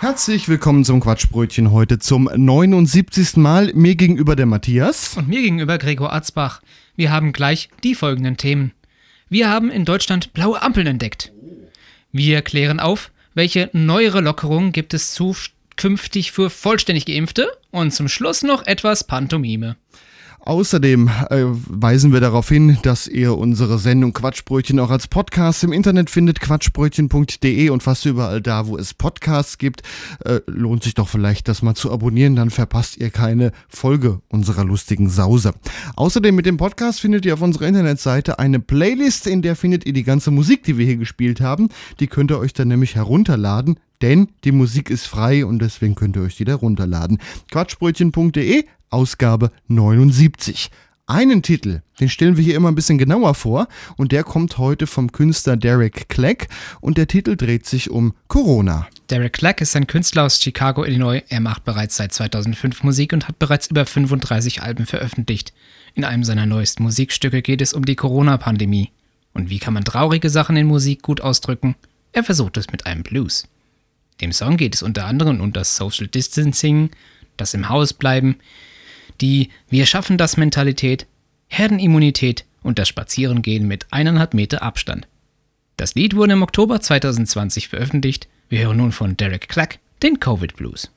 [0.00, 3.36] Herzlich willkommen zum Quatschbrötchen heute zum 79.
[3.36, 3.70] Mal.
[3.74, 5.14] Mir gegenüber der Matthias.
[5.18, 6.62] Und mir gegenüber Gregor Arzbach.
[6.96, 8.72] Wir haben gleich die folgenden Themen.
[9.28, 11.34] Wir haben in Deutschland blaue Ampeln entdeckt.
[12.12, 17.52] Wir klären auf, welche neuere Lockerungen gibt es zukünftig für vollständig Geimpfte.
[17.70, 19.76] Und zum Schluss noch etwas Pantomime.
[20.40, 25.72] Außerdem äh, weisen wir darauf hin, dass ihr unsere Sendung Quatschbrötchen auch als Podcast im
[25.72, 29.82] Internet findet, quatschbrötchen.de und fast überall da, wo es Podcasts gibt.
[30.24, 34.64] Äh, lohnt sich doch vielleicht, das mal zu abonnieren, dann verpasst ihr keine Folge unserer
[34.64, 35.52] lustigen Sause.
[35.96, 39.92] Außerdem mit dem Podcast findet ihr auf unserer Internetseite eine Playlist, in der findet ihr
[39.92, 41.68] die ganze Musik, die wir hier gespielt haben.
[42.00, 43.78] Die könnt ihr euch dann nämlich herunterladen.
[44.02, 47.18] Denn die Musik ist frei und deswegen könnt ihr euch die da runterladen.
[47.50, 50.70] Quatschbrötchen.de Ausgabe 79.
[51.06, 54.86] Einen Titel, den stellen wir hier immer ein bisschen genauer vor und der kommt heute
[54.86, 56.46] vom Künstler Derek Clegg
[56.80, 58.86] und der Titel dreht sich um Corona.
[59.10, 61.22] Derek Clack ist ein Künstler aus Chicago, Illinois.
[61.28, 65.52] Er macht bereits seit 2005 Musik und hat bereits über 35 Alben veröffentlicht.
[65.94, 68.92] In einem seiner neuesten Musikstücke geht es um die Corona-Pandemie.
[69.34, 71.74] Und wie kann man traurige Sachen in Musik gut ausdrücken?
[72.12, 73.48] Er versucht es mit einem Blues.
[74.20, 76.90] Dem Song geht es unter anderem um das Social Distancing,
[77.36, 78.36] das im Haus bleiben,
[79.20, 81.06] die Wir schaffen das Mentalität,
[81.48, 85.08] Herdenimmunität und das Spazierengehen mit eineinhalb Meter Abstand.
[85.76, 88.28] Das Lied wurde im Oktober 2020 veröffentlicht.
[88.48, 90.90] Wir hören nun von Derek Clack den Covid Blues.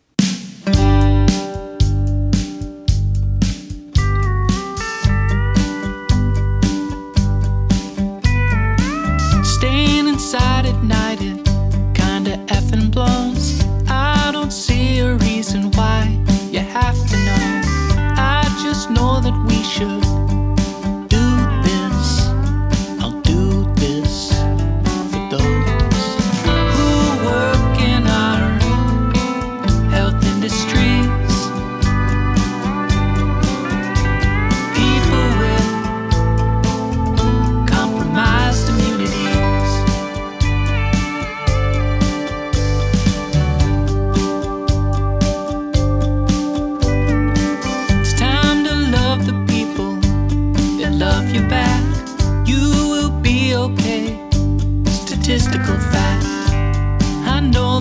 [19.73, 20.22] Should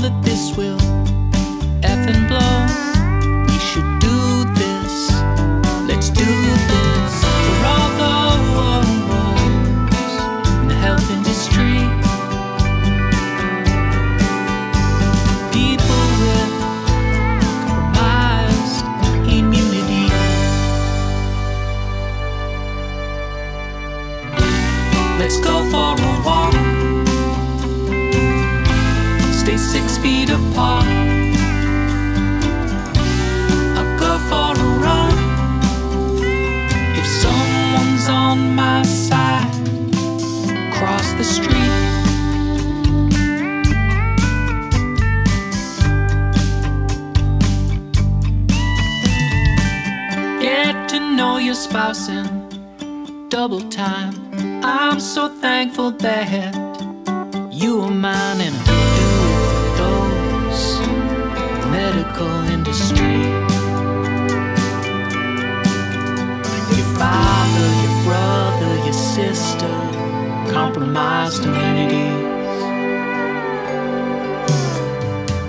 [0.03, 0.79] that this will
[1.83, 2.67] effing blow.
[3.47, 4.95] We should do this.
[5.87, 8.83] Let's do this for all those
[10.61, 11.79] in the health industry.
[15.55, 16.53] People with
[17.69, 18.85] compromised
[19.31, 20.07] immunity.
[25.21, 26.42] Let's go for a walk.
[30.03, 30.85] Feet apart.
[33.79, 35.15] I'll go for a run.
[37.01, 39.49] If someone's on my side,
[40.77, 41.77] cross the street.
[50.41, 52.27] Get to know your spouse in
[53.29, 54.15] double time.
[54.65, 56.55] I'm so thankful that
[57.53, 58.92] you are mine and
[62.73, 63.21] industry.
[66.77, 69.75] Your father, your brother, your sister,
[70.51, 72.31] compromised immunities.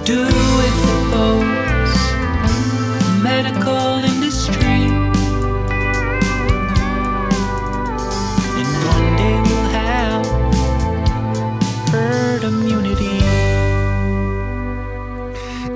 [0.05, 0.21] Do
[0.67, 1.97] it for those
[3.23, 4.12] medical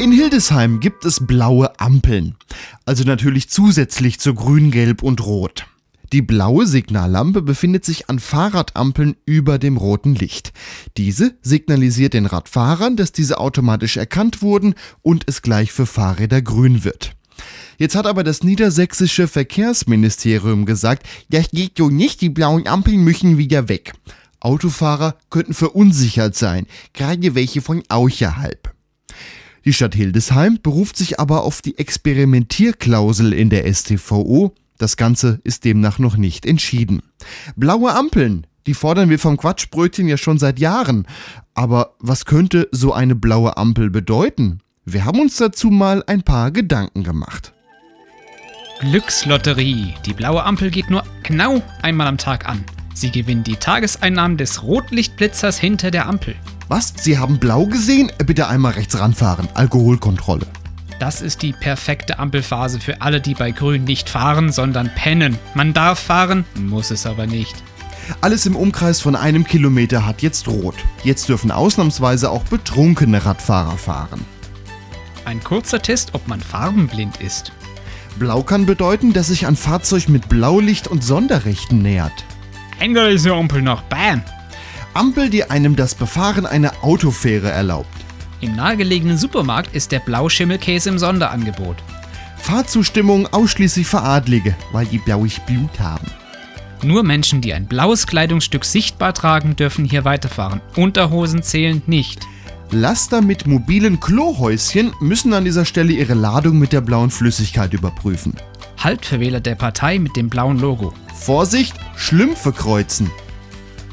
[0.08, 2.38] In Hildesheim gibt es blaue Ampeln.
[2.86, 5.66] Also natürlich zusätzlich zu grün, gelb und rot.
[6.14, 10.53] Die blaue Signallampe befindet sich an Fahrradampeln über dem roten Licht.
[10.95, 16.86] Diese signalisiert den Radfahrern, dass diese automatisch erkannt wurden und es gleich für Fahrräder grün
[16.86, 17.12] wird.
[17.78, 23.38] Jetzt hat aber das niedersächsische Verkehrsministerium gesagt, das geht so nicht, die blauen Ampeln müssen
[23.38, 23.91] wieder weg.
[24.39, 28.76] Autofahrer könnten verunsichert sein, gerade welche von außerhalb.
[29.68, 34.55] Die Stadt Hildesheim beruft sich aber auf die Experimentierklausel in der StVO.
[34.78, 37.01] Das Ganze ist demnach noch nicht entschieden.
[37.57, 41.05] Blaue Ampeln, die fordern wir vom Quatschbrötchen ja schon seit Jahren.
[41.53, 44.61] Aber was könnte so eine blaue Ampel bedeuten?
[44.86, 47.51] Wir haben uns dazu mal ein paar Gedanken gemacht.
[48.80, 49.95] Glückslotterie.
[50.05, 52.63] Die blaue Ampel geht nur genau einmal am Tag an.
[52.93, 56.36] Sie gewinnt die Tageseinnahmen des Rotlichtblitzers hinter der Ampel.
[56.68, 56.93] Was?
[56.97, 58.11] Sie haben blau gesehen?
[58.26, 59.47] Bitte einmal rechts ranfahren.
[59.53, 60.45] Alkoholkontrolle.
[60.99, 65.38] Das ist die perfekte Ampelphase für alle, die bei Grün nicht fahren, sondern pennen.
[65.53, 67.55] Man darf fahren, muss es aber nicht.
[68.22, 70.76] Alles im Umkreis von einem Kilometer hat jetzt rot.
[71.03, 74.26] Jetzt dürfen ausnahmsweise auch betrunkene Radfahrer fahren.
[75.26, 77.51] Ein kurzer Test, ob man farbenblind ist.
[78.18, 82.26] Blau kann bedeuten, dass sich ein Fahrzeug mit Blaulicht und Sonderrechten nähert.
[82.80, 84.24] Ändere diese Ampel nach Bam.
[84.98, 87.88] Ampel, die einem das Befahren einer Autofähre erlaubt.
[88.41, 91.78] Im nahegelegenen Supermarkt ist der Blauschimmelkäse im Sonderangebot.
[92.38, 96.08] Fahrzustimmung ausschließlich für Adlige, weil die blaues Blut haben.
[96.82, 100.62] Nur Menschen, die ein blaues Kleidungsstück sichtbar tragen, dürfen hier weiterfahren.
[100.76, 102.26] Unterhosen zählen nicht.
[102.72, 108.34] Laster mit mobilen Klohäuschen müssen an dieser Stelle ihre Ladung mit der blauen Flüssigkeit überprüfen.
[108.80, 110.91] Halt für Wähler der Partei mit dem blauen Logo.
[111.14, 113.12] Vorsicht, Schlümpfe kreuzen.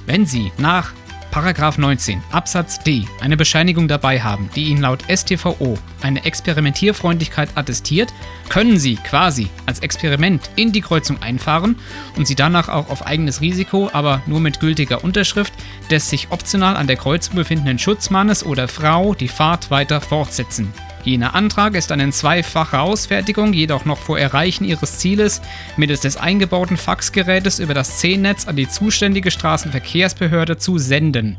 [0.06, 0.92] Wenn Sie nach
[1.30, 8.12] Paragraph 19 Absatz D eine Bescheinigung dabei haben, die Ihnen laut StVO eine Experimentierfreundlichkeit attestiert,
[8.48, 11.76] können Sie quasi als Experiment in die Kreuzung einfahren
[12.16, 15.52] und Sie danach auch auf eigenes Risiko, aber nur mit gültiger Unterschrift
[15.90, 20.72] des sich optional an der Kreuzung befindenden Schutzmannes oder Frau die Fahrt weiter fortsetzen.
[21.04, 25.42] Jener Antrag ist dann in zweifacher Ausfertigung, jedoch noch vor Erreichen Ihres Zieles,
[25.76, 31.36] mittels des eingebauten Faxgerätes über das C-Netz an die zuständige Straßenverkehrsbehörde zu senden.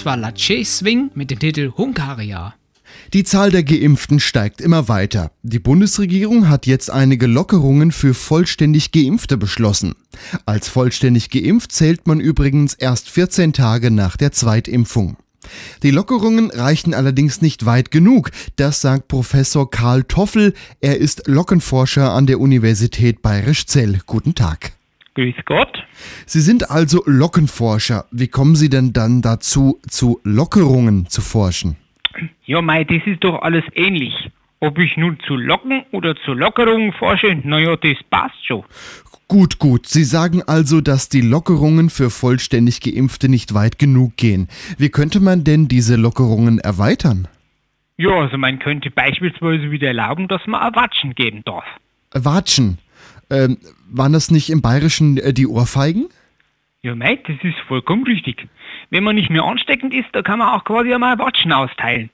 [0.00, 2.54] Das war Lache Swing mit dem Titel Hungaria.
[3.12, 5.30] Die Zahl der Geimpften steigt immer weiter.
[5.42, 9.94] Die Bundesregierung hat jetzt einige Lockerungen für vollständig Geimpfte beschlossen.
[10.46, 15.18] Als vollständig geimpft zählt man übrigens erst 14 Tage nach der Zweitimpfung.
[15.82, 20.54] Die Lockerungen reichen allerdings nicht weit genug, das sagt Professor Karl Toffel.
[20.80, 24.00] Er ist Lockenforscher an der Universität Bayerisch-Zell.
[24.06, 24.72] Guten Tag.
[25.20, 25.84] Grüß Gott.
[26.24, 28.06] Sie sind also Lockenforscher.
[28.10, 31.76] Wie kommen Sie denn dann dazu, zu Lockerungen zu forschen?
[32.46, 34.14] Ja, mei, das ist doch alles ähnlich.
[34.60, 38.64] Ob ich nun zu Locken oder zu Lockerungen forsche, naja, das passt schon.
[39.28, 39.86] Gut, gut.
[39.86, 44.48] Sie sagen also, dass die Lockerungen für vollständig Geimpfte nicht weit genug gehen.
[44.78, 47.28] Wie könnte man denn diese Lockerungen erweitern?
[47.98, 51.64] Ja, also man könnte beispielsweise wieder erlauben, dass man Watschen geben darf.
[52.14, 52.78] Watschen.
[53.30, 53.58] Ähm,
[53.88, 56.08] waren das nicht im Bayerischen äh, die Ohrfeigen?
[56.82, 58.48] Ja, mei, das ist vollkommen richtig.
[58.90, 62.10] Wenn man nicht mehr ansteckend ist, da kann man auch quasi einmal Watschen austeilen.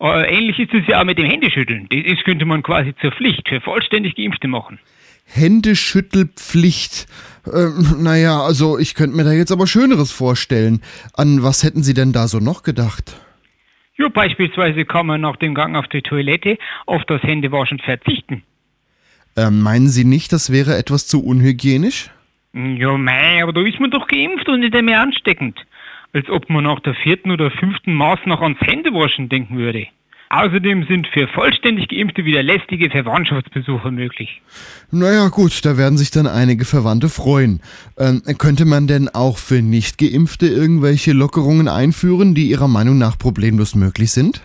[0.00, 1.88] Äh, ähnlich ist es ja auch mit dem Händeschütteln.
[1.90, 4.78] Das das könnte man quasi zur Pflicht für vollständig Geimpfte machen.
[5.26, 7.06] Händeschüttelpflicht.
[7.52, 10.80] Ähm, naja, also ich könnte mir da jetzt aber Schöneres vorstellen.
[11.14, 13.16] An was hätten Sie denn da so noch gedacht?
[13.96, 18.42] Ja, beispielsweise kann man nach dem Gang auf die Toilette auf das Händewaschen verzichten.
[19.36, 22.10] Ähm, meinen Sie nicht, das wäre etwas zu unhygienisch?
[22.52, 25.58] Ja, mei, aber da ist man doch geimpft und nicht mehr ansteckend.
[26.12, 29.88] Als ob man nach der vierten oder fünften Maß noch ans Händewaschen denken würde.
[30.30, 34.40] Außerdem sind für vollständig Geimpfte wieder lästige Verwandtschaftsbesuche möglich.
[34.90, 37.60] Naja, gut, da werden sich dann einige Verwandte freuen.
[37.98, 43.74] Ähm, könnte man denn auch für Nicht-Geimpfte irgendwelche Lockerungen einführen, die Ihrer Meinung nach problemlos
[43.74, 44.42] möglich sind?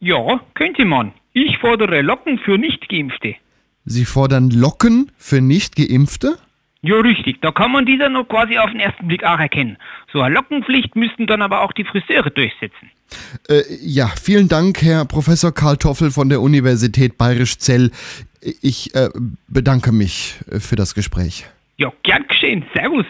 [0.00, 1.12] Ja, könnte man.
[1.32, 3.36] Ich fordere Locken für Nicht-Geimpfte.
[3.84, 6.38] Sie fordern Locken für Nicht-Geimpfte?
[6.80, 7.40] Ja, richtig.
[7.40, 9.78] Da kann man die dann noch quasi auf den ersten Blick auch erkennen.
[10.12, 12.90] So eine Lockenpflicht müssten dann aber auch die Friseure durchsetzen.
[13.48, 17.90] Äh, ja, vielen Dank, Herr Professor Karl Toffel von der Universität Bayerisch-Zell.
[18.60, 19.08] Ich äh,
[19.48, 21.46] bedanke mich äh, für das Gespräch.
[21.78, 22.64] Ja, gern geschehen.
[22.74, 23.06] Servus.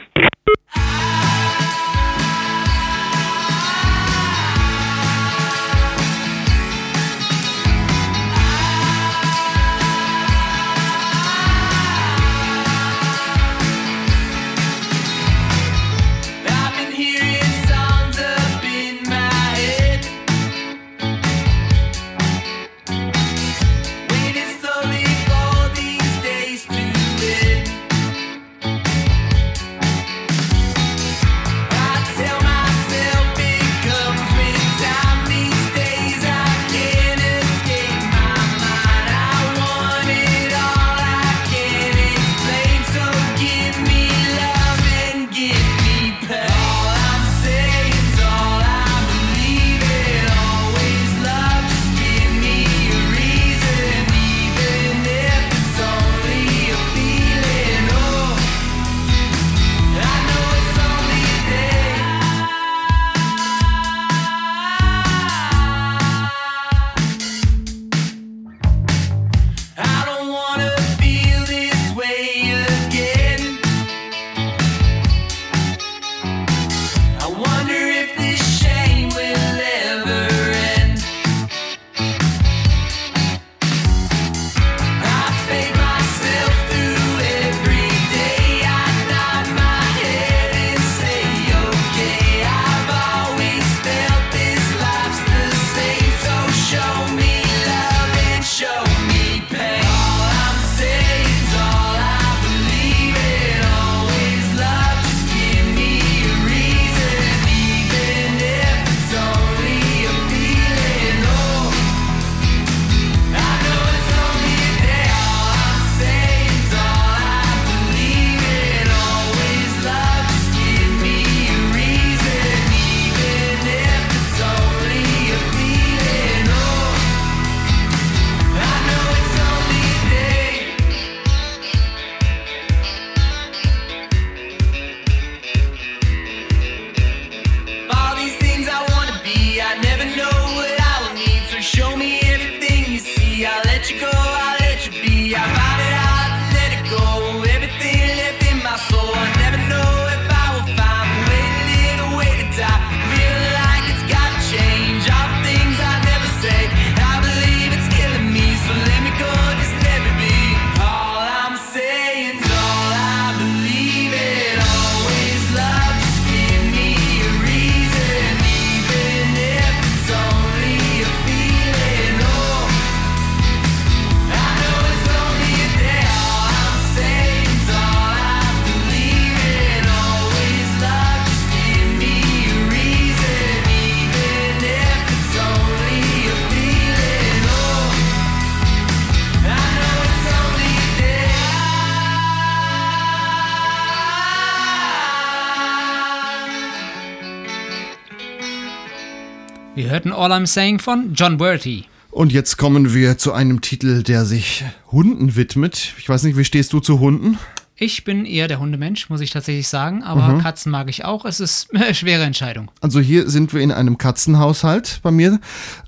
[199.95, 201.85] Hörten All I'm Saying von John Bertie.
[202.11, 205.95] Und jetzt kommen wir zu einem Titel, der sich Hunden widmet.
[205.99, 207.39] Ich weiß nicht, wie stehst du zu Hunden?
[207.77, 210.39] Ich bin eher der Hundemensch, muss ich tatsächlich sagen, aber Mhm.
[210.41, 211.25] Katzen mag ich auch.
[211.25, 212.73] Es ist eine schwere Entscheidung.
[212.81, 215.39] Also hier sind wir in einem Katzenhaushalt bei mir.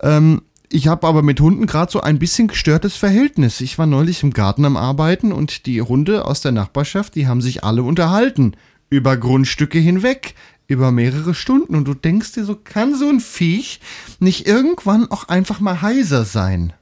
[0.00, 3.60] Ähm, ich habe aber mit Hunden gerade so ein bisschen gestörtes Verhältnis.
[3.60, 7.40] Ich war neulich im Garten am Arbeiten und die Hunde aus der Nachbarschaft, die haben
[7.40, 8.52] sich alle unterhalten.
[8.88, 10.36] Über Grundstücke hinweg.
[10.68, 11.76] Über mehrere Stunden.
[11.76, 13.80] Und du denkst dir so, kann so ein Viech
[14.18, 16.72] nicht irgendwann auch einfach mal heiser sein?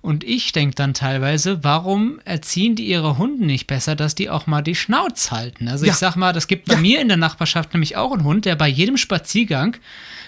[0.00, 4.46] Und ich denke dann teilweise, warum erziehen die ihre Hunde nicht besser, dass die auch
[4.46, 5.68] mal die Schnauze halten?
[5.68, 5.92] Also Ja.
[5.92, 8.54] ich sag mal, das gibt bei mir in der Nachbarschaft nämlich auch einen Hund, der
[8.54, 9.76] bei jedem Spaziergang,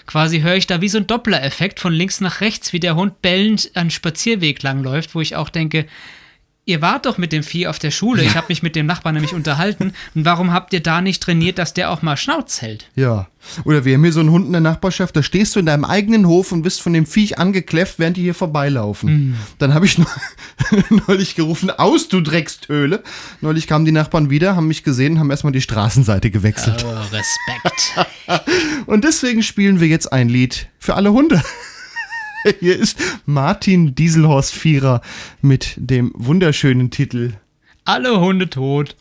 [0.05, 3.21] quasi höre ich da wie so ein Doppler-Effekt von links nach rechts, wie der Hund
[3.21, 5.85] bellend einen Spazierweg lang läuft, wo ich auch denke,
[6.71, 9.13] ihr wart doch mit dem Vieh auf der Schule, ich habe mich mit dem Nachbarn
[9.15, 12.87] nämlich unterhalten, und warum habt ihr da nicht trainiert, dass der auch mal Schnauz hält?
[12.95, 13.27] Ja.
[13.63, 15.83] Oder wir haben hier so einen Hund in der Nachbarschaft, da stehst du in deinem
[15.83, 19.35] eigenen Hof und bist von dem Viech angekläfft, während die hier vorbeilaufen.
[19.57, 20.05] Dann habe ich neu-
[21.07, 23.03] neulich gerufen, aus, du Dreckstöle.
[23.41, 26.85] Neulich kamen die Nachbarn wieder, haben mich gesehen, haben erstmal die Straßenseite gewechselt.
[26.85, 28.47] Oh, Respekt.
[28.85, 31.41] Und deswegen spielen wir jetzt ein Lied für alle Hunde.
[32.59, 35.01] Hier ist Martin Dieselhorst Vierer
[35.41, 37.33] mit dem wunderschönen Titel
[37.85, 38.95] Alle Hunde tot.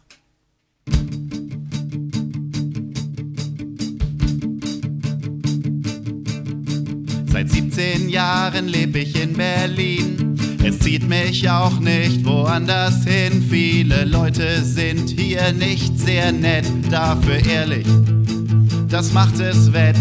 [7.26, 10.36] Seit 17 Jahren lebe ich in Berlin.
[10.62, 13.43] Es zieht mich auch nicht woanders hin.
[13.49, 17.86] Viele Leute sind hier nicht sehr nett, dafür ehrlich.
[18.88, 19.97] Das macht es wett.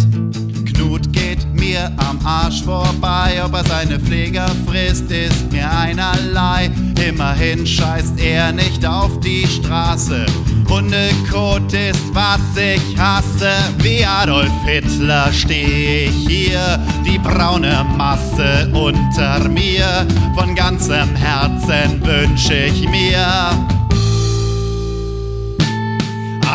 [1.59, 6.71] Mir am Arsch vorbei, ob er seine Pfleger frisst, ist mir einerlei.
[7.07, 10.25] Immerhin scheißt er nicht auf die Straße.
[10.69, 13.51] Hundekot ist, was ich hasse.
[13.79, 20.07] Wie Adolf Hitler steh ich hier, die braune Masse unter mir.
[20.35, 23.27] Von ganzem Herzen wünsch ich mir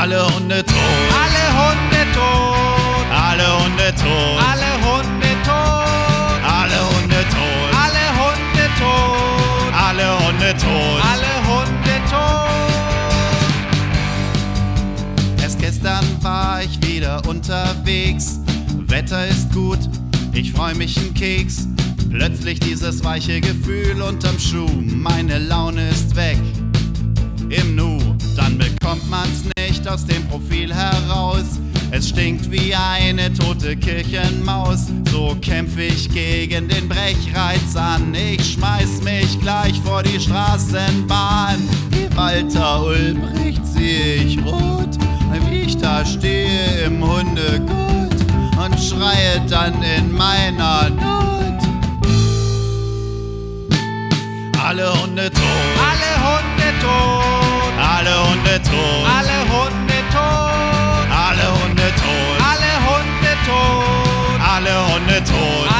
[0.05, 0.77] alle Hunde tot.
[1.25, 2.55] Alle Hunde tot.
[3.11, 4.39] Alle Hunde tot.
[4.51, 4.74] Alle
[10.35, 11.01] Hunde tot.
[11.01, 12.51] Alle Hunde tot.
[15.43, 18.41] Erst gestern war ich wieder unterwegs.
[18.89, 19.79] Wetter ist gut,
[20.33, 21.69] ich freu mich einen Keks.
[22.11, 24.69] Plötzlich dieses weiche Gefühl unterm Schuh.
[24.83, 26.39] Meine Laune ist weg
[27.51, 27.99] im Nu.
[28.37, 31.61] Dann bekommt man's nicht aus dem Profil heraus.
[31.97, 34.87] Es stinkt wie eine tote Kirchenmaus.
[35.13, 38.13] So kämpf ich gegen den Brechreiz an.
[38.13, 41.57] Ich schmeiß mich gleich vor die Straßenbahn.
[41.91, 44.99] Wie Walter Ulbricht seh ich rot,
[45.47, 47.71] wie ich da stehe im Hundegut
[48.59, 51.63] und schreie dann in meiner Not.
[54.61, 55.45] Alle Hunde tot.
[55.79, 57.79] Alle Hunde tot.
[57.79, 59.07] Alle Hunde tot.
[59.17, 59.84] Alle Hunde
[65.25, 65.74] Todd.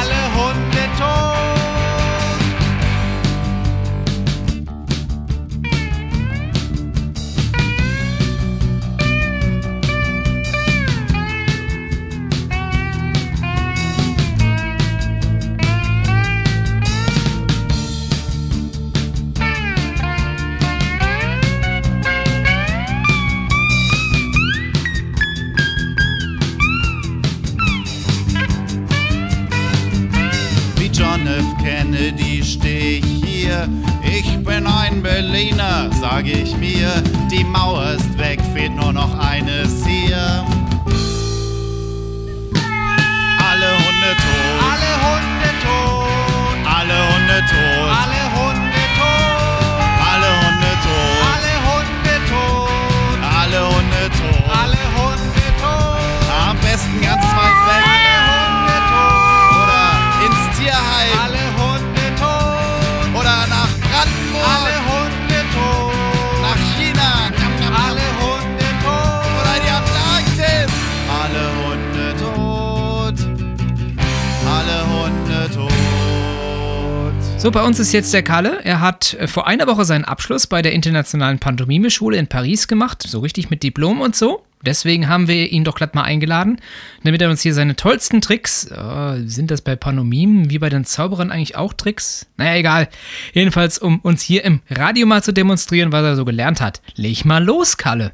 [77.45, 78.61] So, bei uns ist jetzt der Kalle.
[78.63, 83.03] Er hat äh, vor einer Woche seinen Abschluss bei der Internationalen Pantomime-Schule in Paris gemacht.
[83.03, 84.43] So richtig mit Diplom und so.
[84.65, 86.59] Deswegen haben wir ihn doch glatt mal eingeladen,
[87.03, 90.85] damit er uns hier seine tollsten Tricks, äh, sind das bei Pantomimen wie bei den
[90.85, 92.25] Zauberern eigentlich auch Tricks?
[92.37, 92.89] Naja, egal.
[93.33, 96.81] Jedenfalls, um uns hier im Radio mal zu demonstrieren, was er so gelernt hat.
[96.95, 98.13] Leg mal los, Kalle.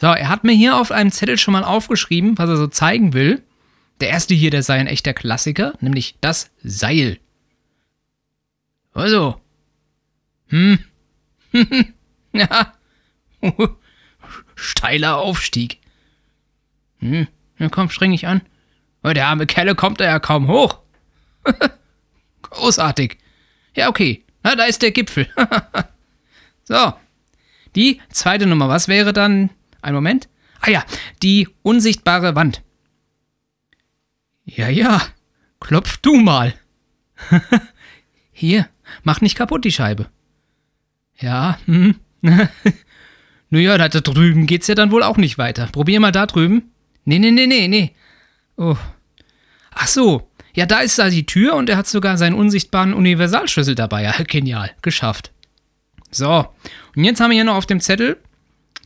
[0.00, 3.14] So, er hat mir hier auf einem Zettel schon mal aufgeschrieben, was er so zeigen
[3.14, 3.42] will.
[4.00, 7.18] Der erste hier, der sei ein echter Klassiker, nämlich das Seil.
[8.94, 9.40] Also.
[10.48, 10.78] Hm.
[12.32, 12.74] ja.
[14.54, 15.80] Steiler Aufstieg.
[16.98, 17.28] Hm.
[17.58, 18.42] Na komm, streng ich an.
[19.02, 20.80] Oh, der arme Kelle kommt da ja kaum hoch.
[22.42, 23.18] Großartig.
[23.74, 24.24] Ja, okay.
[24.42, 25.28] Na, da ist der Gipfel.
[26.64, 26.94] so.
[27.74, 29.50] Die zweite Nummer, was wäre dann?
[29.82, 30.28] Ein Moment.
[30.60, 30.84] Ah ja,
[31.22, 32.62] die unsichtbare Wand.
[34.44, 35.02] Ja, ja.
[35.60, 36.54] Klopf du mal.
[38.32, 38.68] Hier,
[39.02, 40.08] mach nicht kaputt die Scheibe.
[41.18, 41.96] Ja, hm.
[43.54, 45.68] Naja, da drüben geht's ja dann wohl auch nicht weiter.
[45.70, 46.72] Probier mal da drüben.
[47.04, 47.94] Nee, nee, nee, nee, nee.
[48.56, 48.76] Oh.
[49.70, 50.28] Ach so.
[50.54, 54.02] Ja, da ist da die Tür und er hat sogar seinen unsichtbaren Universalschlüssel dabei.
[54.02, 54.72] Ja, genial.
[54.82, 55.30] Geschafft.
[56.10, 56.48] So.
[56.96, 58.16] Und jetzt haben wir hier noch auf dem Zettel,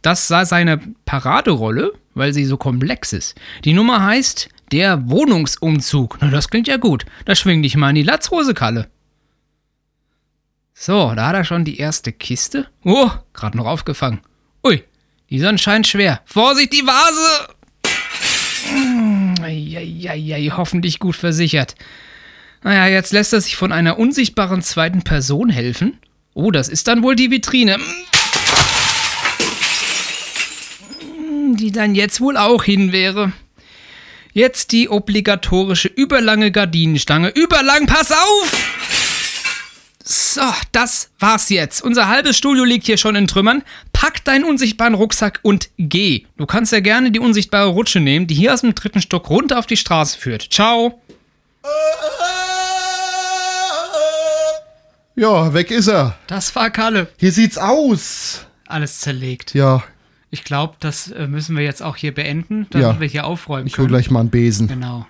[0.03, 3.41] das sei seine Paraderolle, weil sie so komplex ist.
[3.65, 6.19] Die Nummer heißt der Wohnungsumzug.
[6.21, 7.07] Na, das klingt ja gut.
[7.25, 8.89] Da schwing dich mal in die Latzhose, Kalle.
[10.81, 12.69] So, da hat er schon die erste Kiste.
[12.85, 14.21] Oh, gerade noch aufgefangen.
[14.65, 14.85] Ui,
[15.29, 16.21] die ist anscheinend schwer.
[16.25, 17.49] Vorsicht, die Vase!
[19.43, 21.75] Eieiei, hoffentlich gut versichert.
[22.63, 25.99] Naja, jetzt lässt er sich von einer unsichtbaren zweiten Person helfen.
[26.33, 27.79] Oh, das ist dann wohl die Vitrine.
[31.55, 33.33] Die dann jetzt wohl auch hin wäre.
[34.33, 37.31] Jetzt die obligatorische überlange Gardinenstange.
[37.31, 38.98] Überlang, pass auf!
[40.11, 40.41] So,
[40.73, 41.83] das war's jetzt.
[41.83, 43.63] Unser halbes Studio liegt hier schon in Trümmern.
[43.93, 46.25] Pack deinen unsichtbaren Rucksack und geh.
[46.39, 49.59] Du kannst ja gerne die unsichtbare Rutsche nehmen, die hier aus dem dritten Stock runter
[49.59, 50.49] auf die Straße führt.
[50.51, 50.99] Ciao.
[55.15, 56.17] Ja, weg ist er.
[56.27, 57.09] Das war Kalle.
[57.19, 58.47] Hier sieht's aus.
[58.67, 59.53] Alles zerlegt.
[59.55, 59.83] Ja,
[60.31, 63.01] Ich glaube, das äh, müssen wir jetzt auch hier beenden, damit Ja.
[63.01, 63.89] wir hier aufräumen ich hol können.
[63.89, 64.69] gleich mal einen Besen.
[64.69, 65.07] Genau.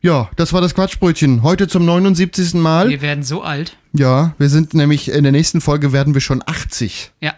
[0.00, 1.42] Ja, das war das Quatschbrötchen.
[1.42, 2.54] Heute zum 79.
[2.54, 2.88] Mal.
[2.88, 3.76] Wir werden so alt.
[3.92, 7.10] Ja, wir sind nämlich in der nächsten Folge werden wir schon 80.
[7.20, 7.34] Ja.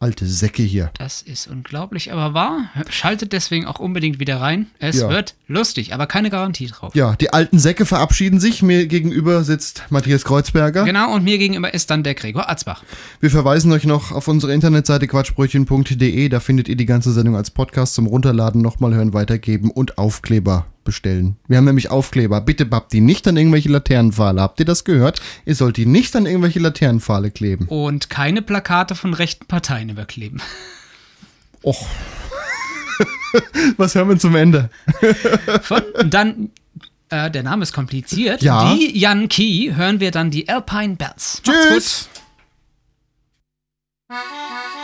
[0.00, 0.90] Alte Säcke hier.
[0.98, 2.68] Das ist unglaublich, aber wahr.
[2.90, 4.66] Schaltet deswegen auch unbedingt wieder rein.
[4.78, 5.08] Es Ja.
[5.08, 6.94] wird lustig, aber keine Garantie drauf.
[6.94, 8.62] Ja, die alten Säcke verabschieden sich.
[8.62, 10.84] Mir gegenüber sitzt Matthias Kreuzberger.
[10.84, 12.82] Genau, und mir gegenüber ist dann der Gregor Atzbach.
[13.20, 16.28] Wir verweisen euch noch auf unsere Internetseite quatschbrötchen.de.
[16.28, 20.66] Da findet ihr die ganze Sendung als Podcast zum Runterladen, nochmal hören, weitergeben und Aufkleber
[20.84, 21.36] bestellen.
[21.48, 22.40] Wir haben nämlich Aufkleber.
[22.40, 24.40] Bitte babbt die nicht an irgendwelche Laternenpfahle.
[24.40, 25.20] Habt ihr das gehört?
[25.44, 27.66] Ihr sollt die nicht an irgendwelche Laternenpfahle kleben.
[27.66, 30.40] Und keine Plakate von rechten Parteien überkleben.
[31.62, 31.86] Och.
[33.76, 34.70] Was hören wir zum Ende?
[35.62, 36.50] Von dann,
[37.08, 38.42] äh, der Name ist kompliziert.
[38.42, 38.74] Ja.
[38.74, 41.42] Die Yankee hören wir dann die Alpine Bells.
[41.46, 42.08] Macht's Tschüss.
[44.06, 44.83] Thank